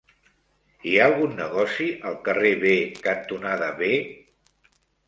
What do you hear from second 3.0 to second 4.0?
cantonada B?